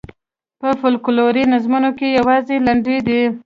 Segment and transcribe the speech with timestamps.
[0.59, 3.21] په فوکلوري نظمونو کې یوازې لنډۍ دي.